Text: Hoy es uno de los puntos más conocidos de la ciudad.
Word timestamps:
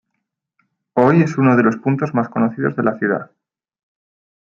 Hoy 0.93 1.21
es 1.21 1.37
uno 1.37 1.55
de 1.55 1.61
los 1.61 1.75
puntos 1.77 2.11
más 2.15 2.27
conocidos 2.27 2.75
de 2.75 2.81
la 2.81 2.97
ciudad. 2.97 3.29